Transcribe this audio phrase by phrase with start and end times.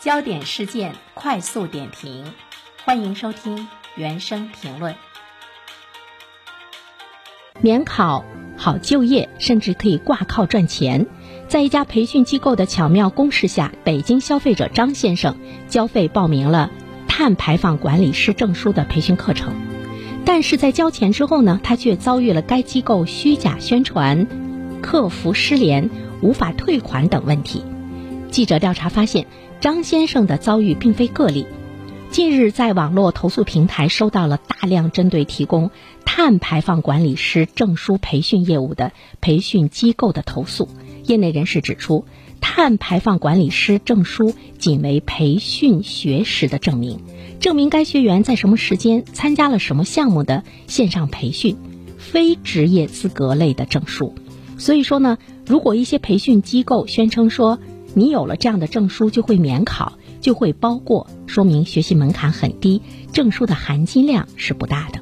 [0.00, 2.24] 焦点事件快速点评，
[2.84, 3.66] 欢迎收听
[3.96, 4.94] 原声评论。
[7.60, 8.24] 免考
[8.56, 11.04] 好就业，甚至可以挂靠赚钱。
[11.48, 16.70] 在一家培训机构的巧妙攻势下，北京消费者张先生交费报名了
[17.08, 19.52] 碳排放管理师证书的培训课程，
[20.24, 24.28] 但是在交钱之后呢，他却遭遇了该机构虚假宣传、
[24.80, 25.90] 客服失联、
[26.22, 27.64] 无法退款等问题。
[28.30, 29.26] 记者调查发现。
[29.60, 31.44] 张先生的遭遇并非个例。
[32.12, 35.72] 近日，在网络投诉平台收到了大量针对提供
[36.04, 40.68] 碳排放管理师证书培训业务的培训机构的投诉。
[41.04, 42.04] 业内人士指出，
[42.40, 47.00] 碳排放管理师证书仅为培训学时的证明，
[47.40, 51.56] 证明该学员在什么时间参加了什么项目的线上培训，
[51.98, 54.14] 非职业资格类的证书。
[54.56, 57.58] 所以说呢，如果一些培训机构宣称说，
[57.94, 65.00] 你有了这样的证书就会免考，就会包过，说明学习门槛很低，证书的含金量是不大的。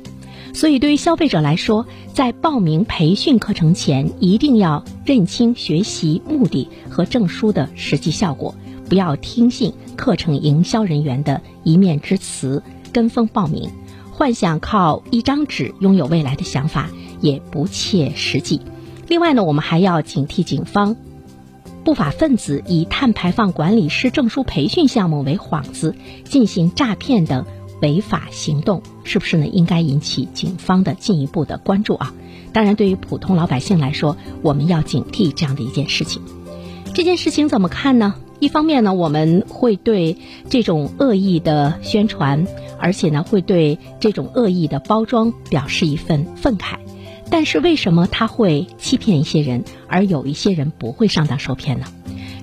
[0.54, 8.54] 所以对于消费者来说，在报名培训课程前，一定要认清学习目的和证书的实际效果，
[8.88, 13.70] 不要听信课程营销人员的一面之词，跟风报名，
[14.10, 16.88] 幻想靠一张纸拥有未来的想法
[17.20, 18.62] 也不切实际。
[19.08, 20.96] 另外呢，我们还要警惕警方。
[21.86, 27.46] 不法分子以碳排放管理师证书培训项目为幌子进行诈骗等
[27.80, 29.46] 违法行动，是不是呢？
[29.46, 32.12] 应该引起警方的进一步的关注啊！
[32.52, 36.22] 当然，对于普通老百姓来说，我们要警惕这样的一件事情。
[36.92, 38.16] 这件事情怎么看呢？
[38.40, 40.18] 一方面呢，我们会对
[40.50, 42.48] 这种恶意的宣传，
[42.80, 46.78] 而且呢，会对这种恶意的包装表示一份愤慨。
[47.30, 51.86] 但是为什么他会欺骗一些人，而有一些人不会上当受骗呢？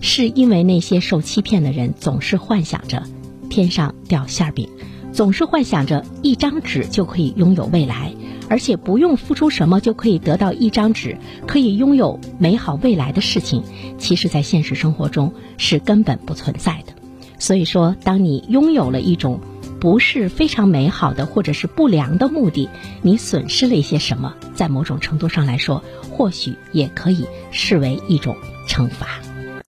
[0.02, 3.04] 是因为那些受欺骗的人总是幻想着
[3.50, 4.68] 天上掉馅饼，
[5.14, 8.14] 总是幻想着一张纸就可以拥有未来，
[8.50, 11.18] 而且不用付出什么就可以得到一张纸，
[11.48, 13.64] 可以拥有美好未来的事情，
[13.98, 16.94] 其实，在现实生活中是根本不存在的。
[17.40, 19.40] 所以说，当你拥有了一种。
[19.84, 22.70] 不是非常美好的，或者是不良的目的，
[23.02, 24.34] 你损失了一些什么？
[24.56, 28.34] 在某种程度上来说，或许也可以视为一种
[28.66, 29.20] 惩罚。